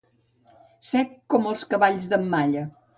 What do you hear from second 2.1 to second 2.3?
d'en